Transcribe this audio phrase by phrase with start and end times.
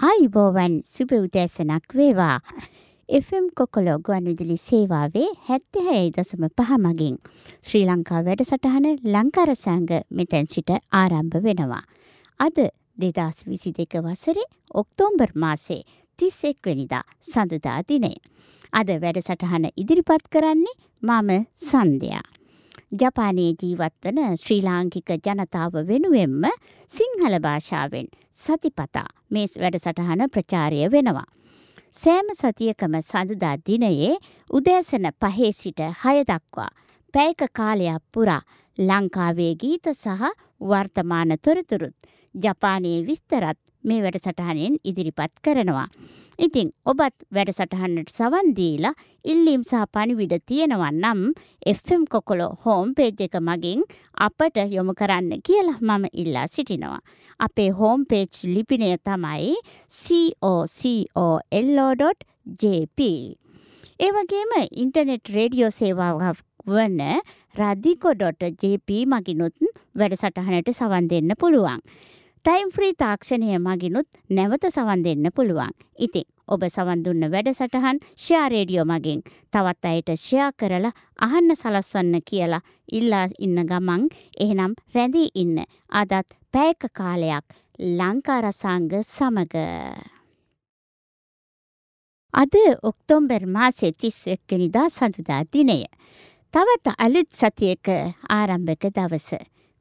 [0.00, 2.36] ආයිබෝවන් සුබ උදෑසනක් වේවා.
[3.08, 7.16] FM කොකොලෝ ගුවන්විදුලි සේවාවේ හැත්තහැයි දසම පහ මගින්
[7.62, 11.82] ශ්‍රී ලංකා වැඩසටහන ලංකාරසංග මෙතැන් සිට ආරම්භ වෙනවා.
[12.40, 12.62] අද
[12.96, 15.82] දෙදස් විසි දෙක වසරේ ඔක්තෝම්බර් මාසේ
[16.18, 18.14] තිස් එක්වනිදා සඳුදා දිනය.
[18.72, 22.26] අද වැඩසටහන ඉදිරිපත් කරන්නේ මම සන්ධයා.
[22.94, 26.50] ජපානයේ ජීවත්වන ශ්‍රී ලාංකික ජනතාව වෙනුවෙන්ම
[26.90, 31.26] සිංහල භාෂාවෙන් සතිපතා මේ වැඩසටහන ප්‍රචාරය වෙනවා.
[31.94, 34.12] සෑම සතියකම සඳුදා දිනයේ
[34.50, 36.70] උදෑසන පහේ සිට හය දක්වා
[37.14, 38.42] පැයක කාලයක් පුරා
[38.78, 40.30] ලංකාවේ ගීත සහ
[40.62, 41.96] වර්තමාන තොරතුරුත්
[42.34, 45.88] ජපානයේ විස්තරත් මේ වැඩසටහනෙන් ඉදිරිපත් කරනවා.
[46.38, 51.22] ඉතින් ඔබත් වැඩසටහන්නට සවන් දීලා ඉල්ලීම් සහ පණිවිඩ තියෙනවා නම්
[51.66, 53.82] FM කොකොලෝ හෝම් පේජ් එක මගින්
[54.18, 57.00] අපට යොමු කරන්න කියලා මම ඉල්ලා සිටිනවා.
[57.40, 59.54] අපේ හෝම් පේජ් ලිපිනය තමයි
[61.88, 63.00] cocollo.jp.
[64.00, 67.00] ඒ වගේම ඉන්ටර්නෙට් රේඩියෝ සේවාවක් වන
[67.54, 69.56] රදිකො.jp මගිනුත්
[69.94, 71.82] වැඩසටහනට සවන් දෙන්න පුළුවන්.
[72.48, 75.72] ටයිම් ෆ්‍රී තාක්ෂණය මගිනුත් නැවත සවන් දෙන්න පුළුවන්.
[75.98, 79.20] ඉතින් ඔබ සවන් දුන්න වැඩසටහන් ෂයා රේඩියෝ මගින්
[79.52, 80.92] තවත් අයට ෂයා කරලා
[81.26, 82.60] අහන්න සලස්වන්න කියලා
[82.92, 84.06] ඉල්ලා ඉන්න ගමන්
[84.44, 85.60] එහෙනම් රැඳී ඉන්න
[85.92, 87.44] අදත් පැයක කාලයක්
[87.98, 89.54] ලංකාරසංග සමග.
[92.34, 95.84] අද ඔක්තෝම්බර් මාසේ තිස් එක්කනිදා සඳුදා දිනය.
[96.54, 97.94] තවත් අලුත් සතියක
[98.30, 99.30] ආරම්භක දවස.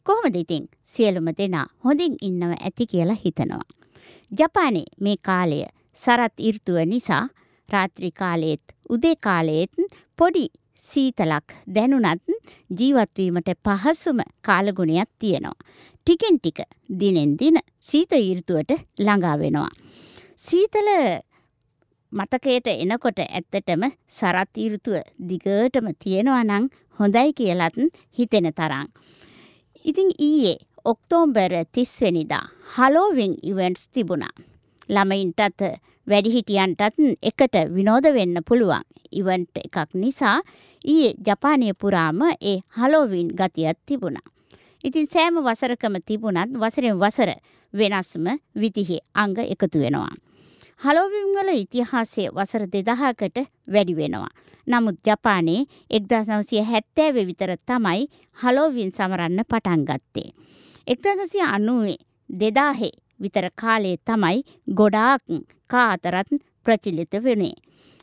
[0.07, 3.65] කොහොමද ඉතින් සියලුම දෙනා හොඳින් ඉන්නව ඇති කියලා හිතනවා.
[4.31, 5.57] ජපානයේ මේ කාලය
[5.97, 7.23] සරත් ඉර්තුව නිසා
[7.69, 9.73] රාත්‍රී කාලයේත් උදේ කාලයේත්
[10.17, 10.45] පොඩි
[10.83, 12.23] සීතලක් දැනුණත්
[12.79, 15.57] ජීවත්වීමට පහසුම කාලගුණයක් තියෙනවා.
[16.07, 16.59] ටිකෙන් ටික
[16.99, 19.71] දිනෙන් දින සීත ඉර්තුවට ළඟා වෙනවා.
[20.37, 20.89] සීතල
[22.11, 24.95] මතකයට එනකොට ඇත්තටම සරත් ඉර්තුව
[25.29, 27.77] දිගටම තියෙනවා නම් හොඳයි කියලත්
[28.17, 28.87] හිතෙන තරම්.
[29.87, 30.55] ඉතින් ඊයේ
[30.85, 34.35] ඔක්තෝම්බර් තිස්වෙනිදා හලෝවිං ඉවෙන්ට්ස් තිබුණා.
[34.89, 35.61] ළමයින්ටත්
[36.07, 36.81] වැඩිහිටියන්ටත්
[37.21, 40.41] එකට විනෝද වෙන්න පුළුවන් ඉවන්ට් එකක් නිසා
[40.85, 44.27] ඊයේ ජපානය පුරාම ඒ හලෝවින් ගතියක් තිබුණා.
[44.83, 47.31] ඉතින් සෑම වසරකම තිබුණත් වසරෙන් වසර
[47.73, 50.15] වෙනස්ම විදිහේ අංග එකතු වෙනවා.
[50.81, 54.29] හලෝවින් වල ඉතිහාසය වසර දෙදහකට වැඩි වෙනවා.
[54.67, 58.03] නමුත් ජපානයේ එක්දස් නවසිය හැත්තෑව විතර තමයි
[58.37, 60.29] හලෝවින් සමරන්න පටන් ගත්තේ.
[60.87, 61.97] එක්දසසිය අනුවේ
[62.29, 64.43] දෙදාහේ විතර කාලේ තමයි
[64.73, 65.23] ගොඩාක්
[65.67, 66.29] කා අතරත්
[66.63, 67.55] ප්‍රචිලිත වනේ.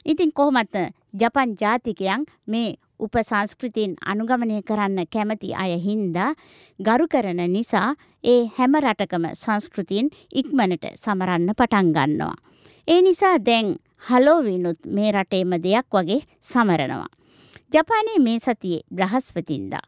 [0.06, 0.74] ඉතින් කොහොමත්
[1.14, 6.34] ජපන් ජාතිකයන් මේ උපසංස්කෘතින් අනුගමනය කරන්න කැමති අය හින්දා
[6.78, 12.34] ගරු කරන නිසා ඒ හැම රටකම සංස්කෘතින් ඉක්මනට සමරන්න පටන් ගන්නවා.
[12.88, 13.68] ඒ නිසා දැන්
[14.08, 17.12] හලෝවිනුත් මේ රටේම දෙයක් වගේ සමරනවා.
[17.74, 19.84] ජපානයේ මේ සතියේ බ්‍රහස්පතින්දා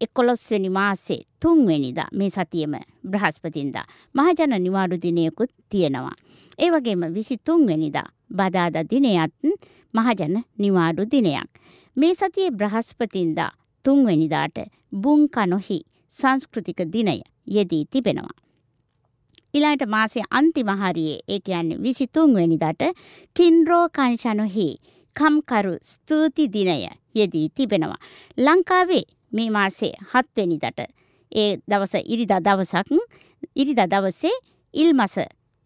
[0.00, 2.74] එකොළොස්වැනි මාසේ තුන්වෙනිදා මේ සතියම
[3.10, 6.16] බ්‍රහස්පතින්දා මහජන නිවාඩු දිනයකුත් තියෙනවා.
[6.58, 9.34] ඒ වගේම විසි තුන්වෙනිදා බදාද දිනයත්
[9.94, 11.50] මහජන නිවාඩු දිනයක්.
[11.96, 13.50] මේ සතියේ බ්‍රහස්පතින්දා
[13.84, 14.58] තුන්වෙනිදාට
[14.94, 15.80] බුංකනොහි
[16.14, 18.43] සංස්කෘතික දිනය යෙදී තිබෙනවා.
[19.54, 22.82] ඊළඟට මාසේ අන්තිම හරියේ ඒ කියන්නේ 23 වෙනිදාට
[23.36, 24.68] කින්රෝ කංශනොහි
[25.16, 26.74] කම්කරු ස්තුති දිනය
[27.14, 28.00] යෙදී තිබෙනවා.
[28.38, 30.80] ලංකාවේ මේ මාසේ 7 වෙනිදාට
[31.32, 32.90] ඒ දවස ඉරිදා දවසක්
[33.56, 34.34] ඉරිදා දවසේ
[34.74, 35.16] ඉල්මස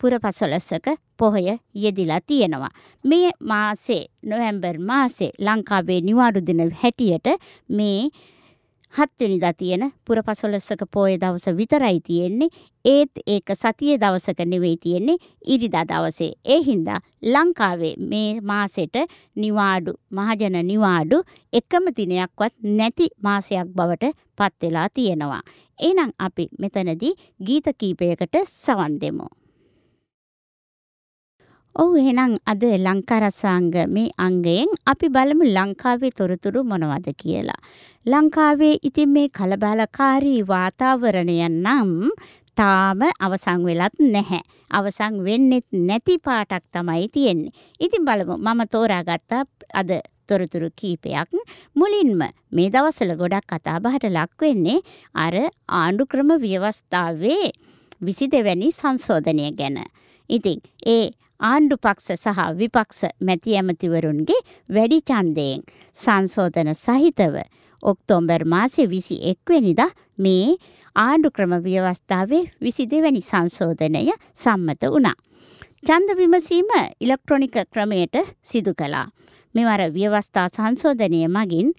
[0.00, 2.70] පුරපසළොස්වක පොහොය යෙදිලා තියෙනවා.
[3.05, 7.28] මේ මාසේ නොවැම්බර් මාසේ ලංකාවේ නිවාඩු දින හැටියට
[7.70, 8.09] මේ
[8.94, 12.49] හත්වෙනිදා තියෙන පුරපසොලොස්සක පෝය දවස විතරයි තියෙන්නේ
[12.84, 15.16] ඒත් ඒක සතිය දවසක නෙවෙයි තියෙන්නේ
[15.47, 16.32] ඉරිදා දවසේ.
[16.44, 18.97] ඒ හින්දා ලංකාවේ මේ මාසෙට
[19.37, 21.22] නිවාඩු මහජන නිවාඩු
[21.53, 25.43] එකම දිනයක්වත් නැති මාසයක් බවට පත් වෙලා තියෙනවා.
[25.78, 29.28] එහෙනම් අපි මෙතනදී ගීත කීපයකට සවන් දෙමු.
[31.78, 37.60] ඔව් එහෙනම් අද ලංකාරසාංග මේ අංගයෙන් අපි බලමු ලංකාවේ තොරතුරු මොනවද කියලා.
[38.06, 41.92] ලංකාවේ ඉතින් මේ කලබලකාරී වාතාවරණය නම්
[42.56, 44.40] තාම අවසන් වෙලත් නැහැ.
[44.70, 47.54] අවසන් වෙන්නෙත් නැති පාටක් තමයි තියෙන්නේ.
[47.80, 49.32] ඉතින් බලමු මම තෝරාගත්ත
[49.72, 49.90] අද
[50.28, 51.30] තොරතුරු කීපයක්
[51.76, 54.82] මුලින්ම මේ දවස්වල ගොඩක් කතා බහට ලක් වෙන්නේ
[55.16, 55.34] අර
[55.69, 57.46] ආණ්ඩු ක්‍රම ව්‍යවස්ථාවේ
[58.02, 59.78] 22 වැනි සංශෝධනය ගැන.
[60.30, 60.58] ඉතින්
[60.88, 61.06] ඒ
[61.40, 65.61] ආණ්ඩු පක්ෂ සහ විපක්ෂ මැති ඇමතිවරුන්ගේ වැඩි ඡන්දයෙන්
[65.96, 67.37] සංශෝධන සහිතව
[67.82, 70.56] ඔක්තෝබර් මාසේ 21 වෙනිදා මේ
[70.96, 74.02] ආණ්ඩු ක්‍රම ව්‍යවස්ථාවේ 22 වෙනි සංශෝධනය
[74.37, 75.17] සම්මත වුණා.
[75.87, 79.06] ඡන්ද විමසීම ඉලෙක්ට්‍රොනික ක්‍රමයට සිදු කළා.
[79.55, 81.70] මෙවර ව්‍යවස්ථා සංශෝධනය මගින්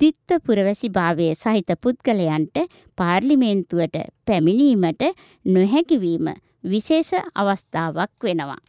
[0.00, 2.56] දිත්ත පුරවැසි භාවය සහිත පුද්ගලයන්ට
[2.98, 3.96] පාර්ලිමේන්තුවට
[4.26, 5.02] පැමිණීමට
[5.46, 6.28] නොහැකිවීම
[6.64, 8.62] විශේෂ අවස්ථාවක් වෙනවා.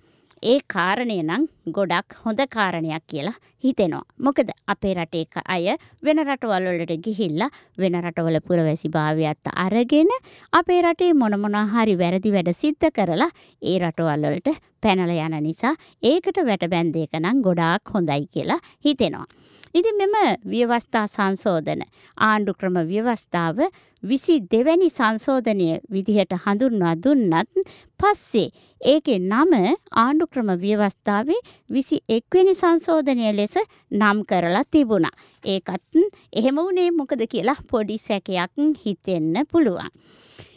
[0.43, 4.03] ඒ කාරණය නම් ගොඩක් හොඳ කාරණයක් කියලා හිතෙනවා.
[4.19, 5.65] මොකද අපේ රටේ අය
[6.03, 10.11] වෙන රටවල් වලට ගිහිල්ලා වෙන රටවල පුරවැසි භාවයත් අරගෙන
[10.53, 13.31] අපේ රටේ මොන මොනවා හරි වැරදි වැඩ සිද්ධ කරලා
[13.61, 15.73] ඒ රටවල් වලට පැනලා යන නිසා
[16.03, 19.27] ඒකට වැට බැන්ද එක නම් ගොඩාක් හොඳයි කියලා හිතෙනවා.
[19.73, 20.13] ඉතින් මෙම
[20.45, 21.81] ව්‍යවස්ථා සංශෝධන
[22.17, 23.57] ආණ්ඩු ක්‍රම ව්‍යවස්ථාව
[24.03, 27.65] විසි දෙවැනි සංශෝධනය විදිහට හඳුන්වා දුන්නත්
[27.99, 28.47] පස්සේ
[28.81, 29.53] ඒකේ නම
[29.95, 33.54] ආණ්ඩු ක්‍රම ව්‍යවස්ථාවේ විසි එක්වෙනි සංශෝධනය ලෙස
[33.91, 35.15] නම් කරලා තිබුණා.
[35.45, 35.99] ඒකත්
[36.33, 39.91] එහෙම වුණේ මොකද කියලා පොඩි සැකයක් හිතෙන්න පුළුවන්.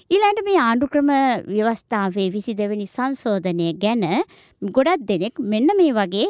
[0.09, 1.11] ඊළඟට මේ ආණ්ඩු ක්‍රම
[1.49, 4.07] ව්‍යවස්ථාවේ විසි දෙවැනි සංශෝධනය ගැන
[4.63, 6.29] ගොඩක් දෙනෙක් මෙන්න මේ වගේ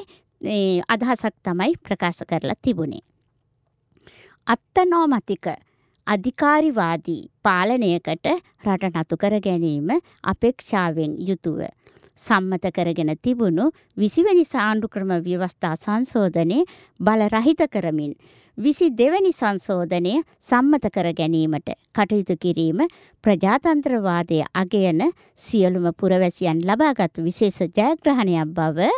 [0.89, 3.05] අදහසක් තමයි ප්‍රකාශ කරලා තිබුණේ.
[4.47, 5.47] අත්තනෝමතික
[6.07, 8.29] අධිකාරිවාදී පාලනයකට
[8.67, 9.91] රට නතු කර ගැනීම
[10.25, 11.61] අපේක්ෂාවෙන් යුතුව
[12.19, 16.59] සම්මත කරගෙන තිබුණු විසිවැනි සාණ්ඩු ක්‍රම ව්‍යවස්ථා සංශෝධනය
[17.01, 18.13] බලරහිත කරමින්
[18.59, 22.81] විසි දෙවැනි සංශෝධනය සම්මත කර ගැනීමට කටයුතු කිරීම
[23.25, 25.05] ප්‍රජාතන්ත්‍රවාදය අගයන
[25.39, 28.91] සියලුම පුරවැසියන් ලබාගත් විශේෂ ජයග්‍රහණයක් බව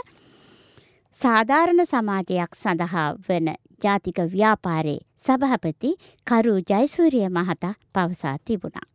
[1.15, 3.53] සාධාරණ සමාජයක් සඳහා වන
[3.83, 5.91] ජාතික ව්‍යාපාරයේ සභහපති
[6.27, 8.90] කරු ජයසූරිය මහතා පවසා තිබුණා.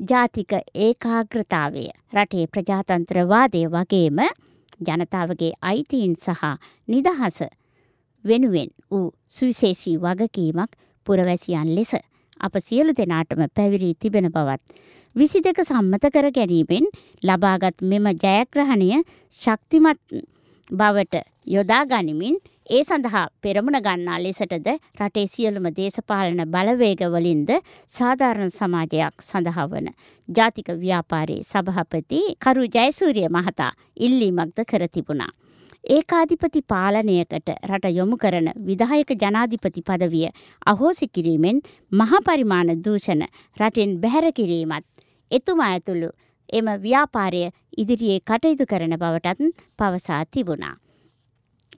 [0.00, 4.18] ජාතික ඒකාග්‍රතාවය රටේ ප්‍රජාතන්ත්‍රවාදය වගේම
[4.80, 6.42] ජනතාවගේ අයිතීන් සහ
[6.88, 7.38] නිදහස
[8.24, 10.72] වෙනුවෙන් වූ සුවිශේෂී වගකීමක්
[11.06, 11.94] පුරවැසියන් ලෙස
[12.40, 14.62] අප සියලු දෙනාටම පැවිරී තිබෙන බවත්.
[15.16, 16.86] විසි දෙක සම්මත කර ගැනීමෙන්
[17.22, 19.02] ලබාගත් මෙම ජයග්‍රහණය
[19.32, 20.00] ශක්තිමත්
[20.70, 24.68] බවට යොදා ගනිමින් ඒ සඳහා පෙරමුණ ගන්නා ලෙසටද
[24.98, 27.50] රටේ සියලුම දේශපාලන බලවේගවලින්ද
[27.92, 29.88] සාධාරණ සමාජයක් සඳහා වන
[30.28, 35.28] ජාතික ව්‍යාපාරයේ සභහපති කරු ජයසූරිය මහතා ඉල්ලීමක්ද කර තිබුණා.
[35.86, 40.28] ඒකාධිපති පාලනයකට රට යොමු කරන විදායක ජනාධිපති පදවිය
[40.66, 41.60] අහෝසි කිරීමෙන්
[41.92, 43.24] මහපරිමාණ දූෂණ
[43.56, 44.86] රටෙන් බැහැර කිරීමත්
[45.30, 46.08] එතුමා ඇතුළු
[46.52, 47.44] එම ව්‍යාපාරය
[47.76, 50.74] ඉදිරියේ කටයුතු කරන බවටත් පවසා තිබුණා.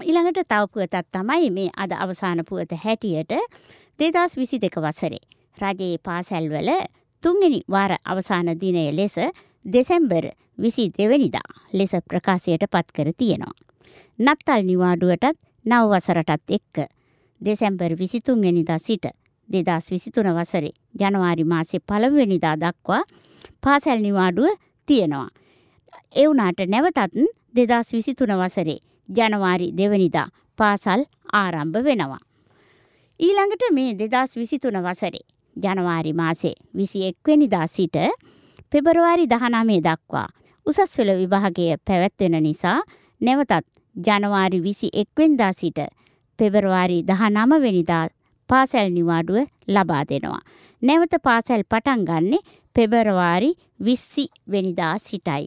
[0.01, 3.33] ඊළඟට තව පුවතක් තමයි මේ අද අවසාන පුවත හැටියට
[3.99, 5.23] දෙදස් විසි දෙක වසරේ.
[5.59, 6.71] රජයේ පාසැල්වල
[7.23, 9.17] තුන්ගනි වාර අවසාන දිනය ලෙස
[9.65, 10.25] දෙසැම්බර්
[10.59, 13.55] විසි දෙවනිදා ලෙස ප්‍රකාශයට පත් කර තියෙනවා.
[14.19, 16.89] නත්තල් නිවාඩුවටත් නවවසරටත් එක්ක
[17.41, 19.07] දෙසැම්බර් විසිතුන්ගෙනිදා සිට
[19.49, 23.03] දෙදස් විසිතුන වසරේ ජනවාරි මාසේ පළමුවෙනිදා දක්වා
[23.61, 24.49] පාසැල් නිවාඩුව
[24.89, 25.29] තියෙනවා.
[26.15, 27.17] එවුනාට නැවතත්
[27.57, 32.23] දෙදස් විසිතුන වසරේ ජනවාරි දෙවනිදා පාසල් ආරම්භ වෙනවා.
[33.21, 35.25] ඊළඟට මේ දෙදස් විසිතුන වසරේ
[35.57, 37.97] ජනවාරි මාසේ විසි එක්වෙනිදා සිට
[38.73, 40.29] පෙබරවාරි දහනමේ දක්වා
[40.67, 42.79] උසස්වෙල විභාගය පැවැත්වෙන නිසා
[43.21, 43.67] නැවතත්
[43.97, 45.79] ජනවාරි විසි එක්වෙන්දා සිට
[46.39, 48.05] පෙබරවාරි දහනමවෙනිදා
[48.51, 50.43] පාසැල් නිවාඩුව ලබා දෙනවා.
[50.83, 53.51] නැවත පාසැල් පටන් ගන්නේ පෙබරවාරි
[53.81, 55.47] විස්සි වෙනිදා සිටයි.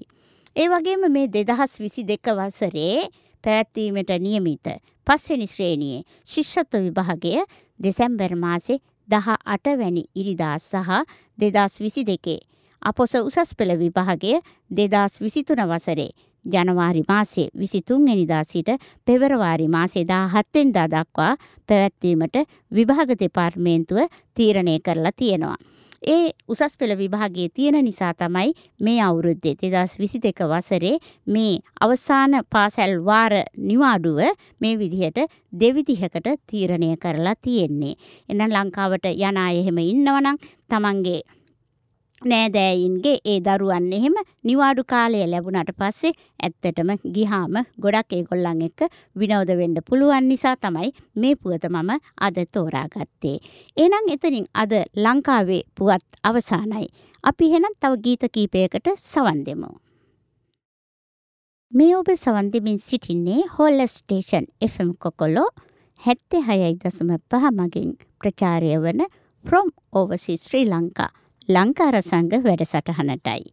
[0.56, 3.10] ඒ වගේම මේ දෙදහස් විසි දෙක වසරේ
[3.44, 4.68] පැවැත්වීමට නියමිත
[5.08, 7.34] පස්වෙනි ශ්‍රේණියේ ශිෂ්‍යත්ව විභාගය
[7.80, 11.04] දෙසැම්බර් මාසේ දහ අටවැනි ඉරිදා සහ
[11.38, 12.40] දෙදස් විසි දෙකේ.
[12.82, 14.34] අපොස උසස් පෙළ විභාගය
[14.72, 16.10] දෙදස් විසිතුන වසරේ
[16.46, 18.70] ජනවාරි මාසේ විසිතුන්වෙනිදා සිට
[19.06, 21.34] පෙබරවාරි මාසේ දා හත්වෙන්දා දක්වා
[21.70, 22.38] පැවැත්වීමට
[22.72, 24.00] විභාග දෙපාර්මේන්තුව
[24.36, 25.58] තීරණය කරලා තියෙනවා.
[26.02, 30.96] ඒ උසස් පෙළ විභාගයේ තියෙන නිසා තමයි මේ අවුරුද්දේ දෙදස් විසි දෙක වසරේ
[31.28, 34.20] මේ අවසාන පාසැල් වාර නිවාඩුව
[34.62, 35.20] මේ විදිහට
[35.54, 37.96] දෙවිදිහකට තීරණය කරලා තියෙන්නේ.
[38.30, 40.38] එන්න ලංකාවට යන අය එහෙම ඉන්නවනම්
[40.70, 41.22] තමන්ගේ
[42.22, 48.82] නෑදෑයින්ගේ ඒ දරුවන් එහෙම නිවාඩු කාලය ලැබුණට පස්සේ ඇත්තටම ගිහාම ගොඩක් ඒගොල්ලන් එක්ක
[49.16, 53.38] විනෝද වෙන්න පුළුවන් නිසා තමයි මේ පුවත මම අද තෝරාගත්තේ.
[53.78, 56.88] එහෙනම් එතනින් අද ලංකාවේ පුවත් අවසానයි.
[57.24, 59.72] අපි එහෙනම් තව ගීත කීපයකට සවන් දෙමු.
[61.72, 65.50] මේ ඔබ සවන් දෙමින් සිටින්නේ හෝල්ල ස්ටේෂන් FM කොකොලෝ
[66.02, 69.08] 76.5 මගින් ප්‍රචාරය වන
[69.46, 71.08] From Overseas Sri Lanka
[71.50, 73.44] ලංකාර සංඝ වැඩසටහනටයි.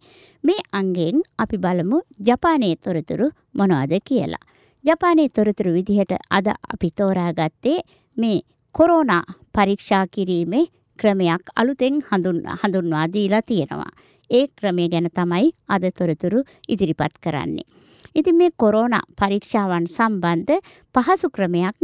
[0.45, 1.99] මේ අංගෙන් අපි බලමු
[2.29, 4.45] ජපානයේ තොරතුරු මොනවද කියලා.
[4.85, 7.79] ජපානයේ තොරතුරු විදිහට අද අපි තෝරාගත්තේ
[8.17, 8.39] මේ
[8.75, 9.23] කොරෝනා
[9.55, 10.65] පරීක්ෂා කිරීමේ
[10.99, 13.93] ක්‍රමයක් අලුතෙන් හඳුන් හඳුන්වා දීලා තියෙනවා.
[14.31, 17.69] ඒ ක්‍රමය ගැන තමයි අද තොරතුරු ඉදිරිපත් කරන්නේ.
[18.15, 20.61] ඉතින් මේ කොරෝනා පරීක්ෂාවන් සම්බන්ධ
[20.95, 21.77] පහසු ක්‍රමයක්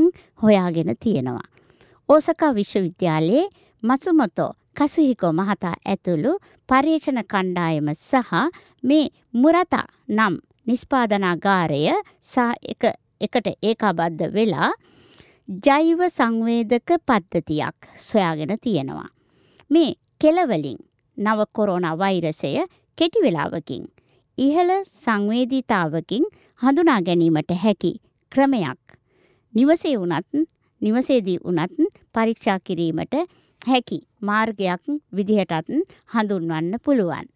[0.42, 1.48] හොයාගෙන තියෙනවා.
[2.08, 3.46] ඕසකා විශ්වවිද්‍යාලයේ
[3.82, 6.32] මසුමොතෝ කසුහිකෝ මහතා ඇතුළු
[6.68, 8.32] පර්යේෂණ කණ්ඩායම සහ
[8.82, 10.34] මේ මුරතා නම්
[10.66, 11.82] නිෂ්පාදනාගාරය
[12.24, 12.38] සහ
[12.72, 12.84] එක
[13.20, 14.70] එකට ඒකාබද්ධ වෙලා
[15.64, 19.10] ජෛව සංවේදක පද්ධතියක් සොයාගෙන තියෙනවා.
[19.70, 20.78] මේ කෙලවලින්
[21.16, 22.52] නව කොරෝනා වෛරසය
[22.98, 23.84] කෙටි වෙලාවකින්
[24.38, 26.24] ඉහළ සංවේදීතාවකින්
[26.62, 27.92] හඳුනා ගැනීමට හැකි
[28.32, 28.96] ක්‍රමයක්
[29.54, 30.48] නිවසේ වුණත්
[30.80, 31.72] නිවසේදී වුණත්
[32.14, 33.14] පරීක්ෂා කිරීමට
[33.66, 34.84] හැකි මාර්ගයක්
[35.16, 35.70] විදිහටත්
[36.12, 37.26] හඳුන්වන්න පුළුවන්.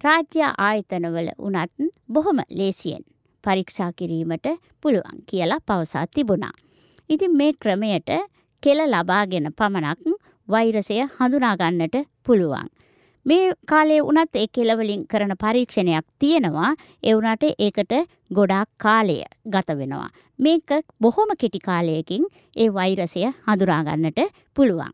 [0.00, 1.72] රාජ්‍ය ආයතනවල වුණත්
[2.08, 3.04] බොහොම ලේසියෙන්
[3.44, 4.46] පරීක්ෂා කිරීමට
[4.82, 6.54] පුළුවන් කියලා පවසා තිබුණා.
[7.10, 8.10] ඉතින් මේ ක්‍රමයට
[8.62, 10.16] කෙල ලබාගෙන පමණක්
[10.48, 12.68] වෛරසය හඳුනා ගන්නට පුළුවන්.
[13.26, 16.70] මේ කාලේ වුණත් ඒ කෙලවලින් කරන පරීක්ෂණයක් තියෙනවා
[17.02, 17.94] ඒ වුණාට ඒකට
[18.30, 19.16] ගොඩාක් කාලය
[19.46, 20.08] ගත වෙනවා.
[20.38, 24.20] මේක බොහොම කෙටි කාලයකින් ඒ වෛරසය හඳුනා ගන්නට
[24.56, 24.92] පුළුවන්.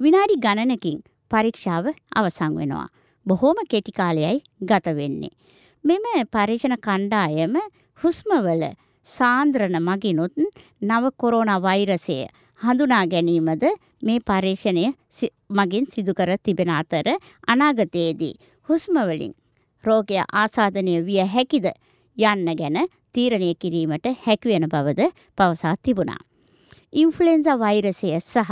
[0.00, 0.98] විනාඩි ගණනකින්
[1.30, 2.88] පරීක්ෂාව අවසන් වෙනවා.
[3.26, 5.34] බොහොම කෙටි කාලයයි ගත වෙන්නේ.
[5.84, 7.54] මෙම පරීක්ෂණ කණ්ඩායම
[7.98, 8.64] හුස්මවල
[9.06, 10.34] සාන්ද්‍රණ මගිනුත්
[10.82, 12.16] නව කොරෝනා වෛරසය
[12.60, 13.64] හඳුනා ගැනීමද
[14.02, 14.84] මේ පර්යේෂණය
[15.50, 17.08] මගින් සිදු කර තිබෙන අතර
[17.46, 18.34] අනාගතයේදී
[18.68, 19.34] හුස්ම වලින්
[19.84, 21.66] රෝගය ආසාදනය විය හැකිද
[22.16, 22.78] යන්න ගැන
[23.12, 26.20] තීරණය කිරීමට හැකිවෙන බවද පවසා තිබුණා.
[26.92, 28.50] ඉන්ෆ්ලුවෙන්සා වෛරසය සහ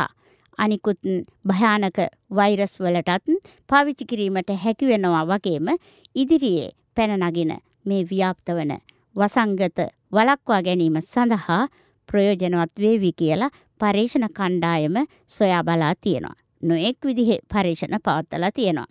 [0.58, 1.00] අනිකුත්
[1.44, 1.98] භයානක
[2.30, 3.38] වෛරස් වලටත්
[3.70, 5.68] පාවිච්චි කිරීමට හැකි වෙනවා වගේම
[6.14, 7.52] ඉදිරියේ පැන නගින
[7.84, 8.72] මේ ව්‍යාප්ත වන
[9.16, 9.78] වසංගත
[10.12, 11.62] වළක්වා ගැනීම සඳහා
[12.08, 14.96] ප්‍රයෝජනවත් වේවි කියලා පර්යේෂණ කණ්ඩායම
[15.28, 16.36] සොයා බලා තියෙනවා.
[16.62, 18.86] නොඑක් විදිහේ පර්යේෂණ පවත්වලා තියෙනවා.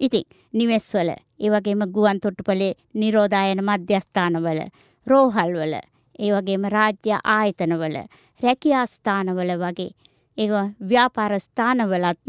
[0.00, 4.60] ඉතින් නිවෙස්වල ඒ වගේම ගුවන් තොටුපළේ නිරෝධායන මධ්‍යස්ථානවල
[5.06, 5.74] රෝහල්වල
[6.18, 7.96] ඒ වගේම රාජ්‍ය ආයතනවල
[8.40, 9.90] රැකියා ස්ථානවල වගේ
[10.38, 10.48] ඒ
[10.88, 12.20] ව්‍යාපාර ස්ථානවලත්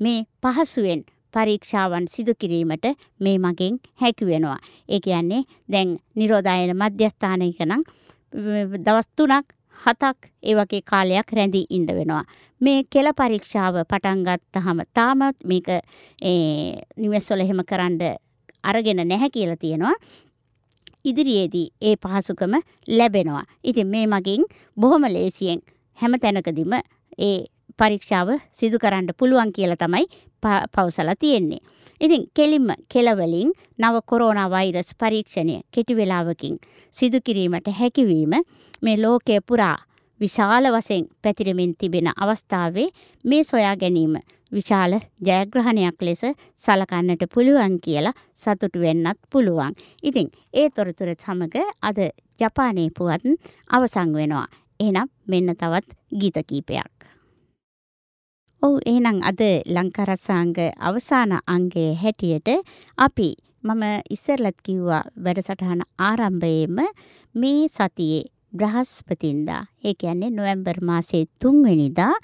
[0.00, 1.02] මේ පහසුවෙන්
[1.34, 2.86] පරීක්ෂාවන් සිදු කිරීමට
[3.20, 4.58] මේ මගින් හැකි වෙනවා.
[4.88, 5.42] ඒ කියන්නේ
[5.72, 7.82] දැන් නිරෝධායන මධ්‍යස්ථානයක නම්
[8.78, 9.44] දවස් 3ක්
[9.78, 12.24] හතක් ඒ වගේ කාලයක් රැඳී ඉන්න වෙනවා.
[12.60, 16.36] මේ කෙල පරීක්ෂාව පටන් ගත්තාම තාමත් මේක ඒ
[16.96, 17.98] නිවෙස්වල එහෙම කරන්න
[18.64, 19.96] අරගෙන නැහැ කියලා තියෙනවා.
[21.04, 22.54] ඉදිරියේදී ඒ පහසුකම
[22.88, 23.44] ලැබෙනවා.
[23.64, 24.42] ඉතින් මේ මගින්
[24.76, 25.60] බොහොම ලේසියෙන්
[25.98, 26.72] හැම තැනකදීම
[27.18, 27.38] ඒ
[27.78, 30.06] පරීක්ෂාව සිදු කරන්න පුළුවන් කියලා තමයි
[30.72, 31.62] පවසලා තියෙන්නේ.
[32.00, 36.56] ඉතින් කෙලින්ම කෙලවලින් නව කොරෝනා වෛරස් පරීක්ෂණය කෙටි වේලාවකින්
[36.94, 38.34] සිදු කිරීමට හැකියවීම
[38.82, 39.76] මේ ලෝකයේ පුරා
[40.20, 42.88] විශාල වශයෙන් පැතිරෙමින් තිබෙන අවස්ථාවේ
[43.24, 44.16] මේ සොයා ගැනීම
[44.52, 46.22] විශාල ජයග්‍රහණයක් ලෙස
[46.56, 49.72] සලකන්නට පුළුවන් කියලා සතුටු වෙන්නත් පුළුවන්.
[50.02, 51.98] ඉතින් ඒ තොරතුර සමග අද
[52.40, 53.24] ජපානයේ පුවත්
[53.70, 54.46] අවසන් වෙනවා.
[54.80, 56.95] එහෙනම් මෙන්න තවත් ගීත කීපයක්.
[58.62, 62.48] ඔව් එහෙනම් අද ලංකාරසාංග අවසාන අංගයේ හැටියට
[62.98, 63.28] අපි
[63.64, 66.78] මම ඉස්සරලත් කිව්වා වැඩසටහන ආරම්භයේම
[67.34, 72.14] මේ සතියේ බ්‍රහස්පතින්දා ඒ කියන්නේ නොවැම්බර් මාසයේ 3 වෙනිදා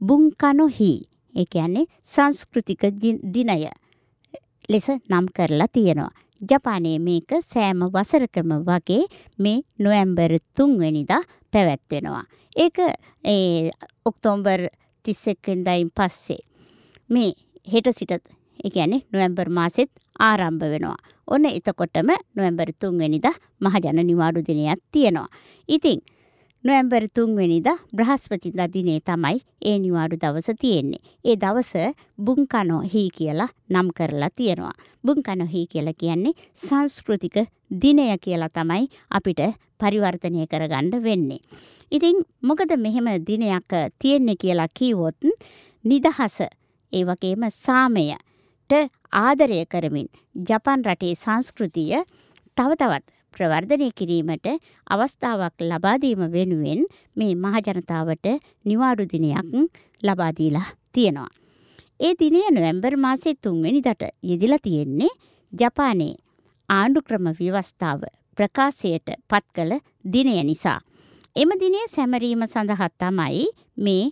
[0.00, 0.92] බුන්කනොහි
[1.34, 2.82] ඒ කියන්නේ සංස්කෘතික
[3.34, 3.58] දිනය
[4.68, 6.12] ලෙස නම් කරලා තියෙනවා.
[6.40, 9.02] ජපානයේ මේක සෑම වසරකම වගේ
[9.38, 12.24] මේ නොවැම්බර් 3 වෙනිදා පැවැත්වෙනවා.
[12.56, 12.78] ඒක
[13.24, 13.70] ඒ
[14.04, 14.60] ඔක්තෝබර්
[15.04, 16.42] තිස්සෙක්වෙන්දයින් පස්සේ.
[17.10, 17.32] මේ
[17.66, 18.12] හෙට සිට
[18.64, 19.90] එකැනෙ නොවැම්බර් මාසෙත්
[20.20, 20.96] ආරම්භ වෙනවා.
[21.28, 23.26] ඔන්න එතකොටම නොවැම්බර් තුන්වෙනිද
[23.60, 25.28] මහජන නිවාඩු දිනයක් තියෙනවා.
[25.68, 26.00] ඉතිං
[26.64, 31.02] නොවැම්බර් තුන්වෙනිද බ්‍රහස්පතින්ද දිනේ තමයි ඒ නිවාඩු දවස තියෙන්නේ.
[31.24, 31.72] ඒ දවස
[32.18, 34.74] බුංකනෝ හී කියලා නම් කරලා තියෙනවා.
[35.06, 37.36] බුංකනෝ හී කියලා කියන්නේ සංස්කෘතික
[37.82, 39.40] දිනය කියලා තමයි අපිට
[39.80, 41.44] පරිවර්තනය කරගන්න වෙන්නේ.
[41.92, 45.20] ඉතින් මොකද මෙහෙම දිනයක් තියෙන්නේ කියලා කීවොත්
[45.84, 46.36] නිදහස
[46.92, 48.72] ඒ වගේම සාමයට
[49.20, 50.08] ආදරය කරමින්
[50.48, 51.96] ජපන් රටේ සංස්කෘතිය
[52.56, 54.46] තව තවත් ප්‍රවර්ධනය කිරීමට
[54.86, 56.80] අවස්ථාවක් ලබා දීම වෙනුවෙන්
[57.16, 58.26] මේ මහජනතාවට
[58.64, 59.50] නිවාඩු දිනයක්
[60.02, 61.30] ලබා දීලා තියෙනවා.
[62.00, 65.12] ඒ දිනය නොවැම්බර් මාසේ 3 වෙනිදාට යෙදিলা තියෙන්නේ
[65.52, 66.14] ජපානයේ
[66.68, 68.02] ආණ්ඩු ක්‍රම ව්‍යවස්ථාව
[68.40, 69.72] ප්‍රකාශයට පත් කළ
[70.12, 70.80] දිනය නිසා.
[71.36, 73.44] එම දිනේ සැමරීම සඳහා තමයි
[73.78, 74.04] මේ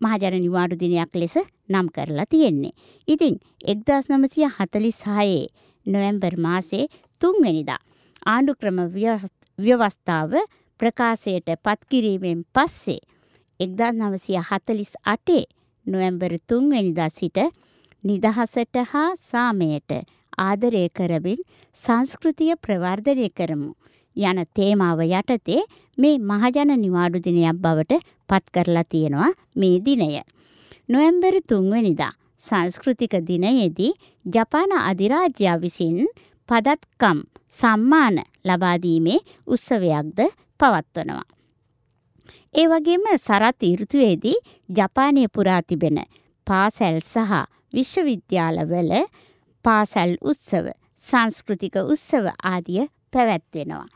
[0.00, 1.36] මහජන නිවාඩු දිනයක් ලෙස
[1.68, 2.74] නම් කරලා තියෙන්නේ.
[3.08, 5.46] ඉතින් 1946
[5.86, 6.84] නොවැම්බර් මාසේ
[7.20, 7.80] 3 වෙනිදා
[8.26, 8.78] ආණ්ඩු ක්‍රම
[9.58, 10.32] ව්‍යවස්ථාව
[10.80, 13.00] ප්‍රකාශයට පත් කිරීමෙන් පස්සේ
[13.60, 15.44] 1948
[15.86, 17.38] නොවැම්බර් 3 වෙනිදා සිට
[18.04, 19.90] නිදහසට හා සාමයට
[20.38, 21.42] ආදරය කරමින්
[21.76, 23.70] සංස්කෘතිය ප්‍රවර්ධනය කරමු.
[24.16, 25.62] යන තේමාව යටතේ
[25.98, 30.08] මේ මහජන නිවාඩු දිනයක් බවට පත් කරලා තියෙනවා මේ දිනය.
[30.88, 33.92] නොවැම්බර් 3 වෙනිදා සංස්කෘතික දිනයේදී
[34.24, 35.98] ජපාන අධිරාජ්‍යය විසින්
[36.48, 37.18] පදත්කම්
[37.50, 40.20] සම්මාන ලබා දීමේ උත්සවයක්ද
[40.60, 41.24] පවත්වනවා.
[42.54, 44.36] ඒ වගේම සරත් ඍතුවේදී
[44.70, 45.98] ජපානයේ පුරා තිබෙන
[46.46, 47.32] පාසැල් සහ
[47.74, 48.92] විශ්වවිද්‍යාලවල
[49.66, 50.66] පාසැල් උත්සව
[51.02, 53.86] සංස්කෘතික උත්සව ආදිය පැවැත්වෙනවා.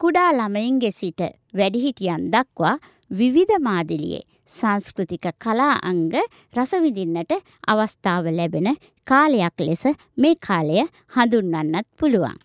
[0.00, 1.20] කුඩා ළමයින්ගේ සිට
[1.54, 2.76] වැඩිහිටියන් දක්වා
[3.10, 6.14] විවිධ මාදිලියේ සංස්කෘතික කලා අංග
[6.56, 7.32] රසවිඳින්නට
[7.66, 8.68] අවස්ථාව ලැබෙන
[9.06, 9.84] කාලයක් ලෙස
[10.16, 10.78] මේ කාලය
[11.14, 12.36] හඳුන්වන්නත් පුළුවන්.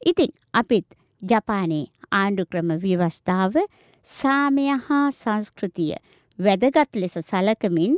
[0.00, 0.88] ඉතින් අපිත්
[1.22, 3.54] ජපානයේ ආණ්ඩුක්‍රම ව්‍යවස්ථාව
[4.06, 5.92] සාමය හා සංස්කෘතිය
[6.38, 7.94] වැදගත් ලෙස සලකමින්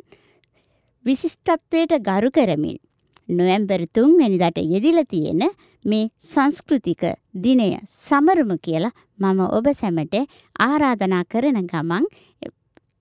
[1.04, 2.78] විශිෂ්ටත්වයට ගරු කරමින්
[3.28, 5.42] නොවැම්බර් 3 වෙනිදාට යෙදිලා තියෙන
[5.84, 7.02] මේ සංස්කෘතික
[7.44, 10.14] දිනය සමරමු කියලා මම ඔබ සැමට
[10.60, 12.06] ආරාධනා කරන ගමන්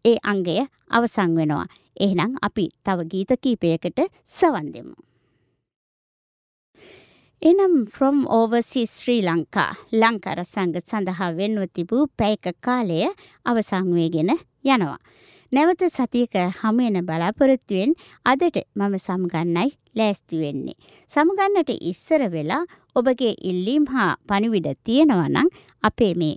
[0.05, 0.57] ඒ අංගය
[0.89, 1.65] අවසන් වෙනවා.
[1.97, 4.95] එහෙනම් අපි තව ගීත කීපයකට සවන් දෙමු.
[7.41, 12.99] එනම් from overseas ශ්‍රී ලංකා ලංකාර සංග සඳහා වෙන්ව තිබූ පැයක කාලය
[13.45, 14.31] අවසන් වේගෙන
[14.65, 14.99] යනවා.
[15.51, 17.91] නැවත සතියක හමුවෙන බලාපොරොත්තුවෙන්
[18.25, 20.77] අදට මම සමගන්නයි ලෑස්ති වෙන්නේ.
[21.09, 22.63] සමගන්නට ඉස්සර වෙලා
[22.95, 25.49] ඔබගේ ඉල්ලීම් හා පණිවිඩ තියෙනවා නම්
[25.83, 26.35] අපේ මේ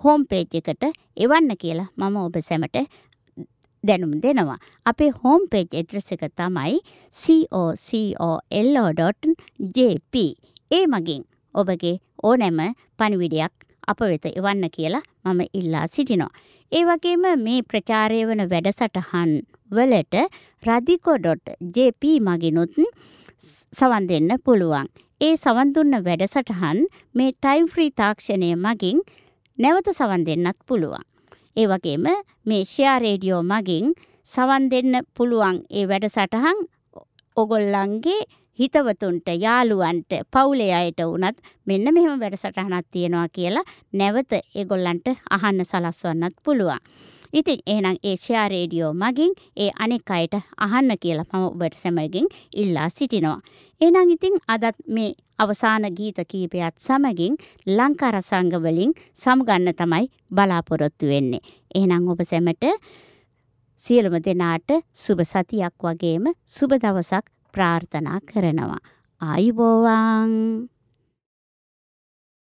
[0.00, 0.84] හෝම් පේජ් එකට
[1.16, 2.76] එවන්න කියලා මම ඔබ සැමට
[3.84, 4.58] දැනුම් දෙනවා.
[4.86, 6.76] අපේ හෝම් පේජ් ඇඩ්‍රස් එක තමයි
[8.18, 10.14] cocolo.jp.
[10.70, 11.22] ඒ මගින්
[11.54, 12.60] ඔබගේ ඕනෑම
[12.98, 13.54] පණිවිඩයක්
[13.88, 16.32] අප වෙත එවන්න කියලා මම ඉල්ලා සිටිනවා.
[16.72, 19.32] ඒ වගේම මේ ප්‍රචාරය වන වැඩසටහන්
[19.70, 20.16] වලට
[20.62, 22.74] රදිකෝ.jp මගිනුත්
[23.72, 24.88] සවන් දෙන්න පුළුවන්.
[25.20, 26.78] ඒ සවන් දුන්න වැඩසටහන්
[27.14, 29.00] මේ ටයිම් ෆ්‍රී තාක්ෂණය මගින්
[29.58, 31.04] නැවත සවන් දෙන්නත් පුළුවන්.
[31.56, 32.06] ඒ වගේම
[32.46, 33.94] මේ ෂෙයා රේඩියෝ මගින්
[34.26, 36.58] සවන් දෙන්න පුළුවන් ඒ වැඩසටහන්
[37.36, 38.20] ඔගොල්ලන්ගේ
[38.58, 46.80] හිතවතුන්ට යාළුවන්ට පවුලේ අයට වුණත් මෙන්න මෙහෙම වැඩසටහනක් තියෙනවා කියලා නැවත ඒගොල්ලන්ට අහන්න සලස්වන්නත් පුළුවන්.
[47.32, 52.88] ඉතින් එහෙනම් ඒ ෂෙයා රේඩියෝ මගින් ඒ අනෙක් අයට අහන්න කියලා මම ඔබට සැමගින් ඉල්ලා
[52.88, 53.40] සිටිනවා.
[53.80, 57.36] එහෙනම් ඉතින් අදත් මේ අවසාන ගීත කීපයත් සමගින්
[57.68, 61.46] ලංකා රසංග වලින් සමුගන්න තමයි බලාපොරොත්තු වෙන්නේ.
[61.74, 62.64] එහෙනම් ඔබ සැමට
[63.80, 68.82] සියලුම දෙනාට සුබ සතියක් වගේම සුබ දවසක් ප්‍රාර්ථනා කරනවා.
[69.20, 70.34] ආයුබෝවන්